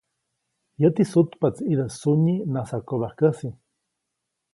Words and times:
Yäti 0.81 1.03
sutpaʼtsi 1.11 1.63
ʼidä 1.67 1.85
sunyi 1.99 2.35
najsakobajkäsi. 2.53 3.49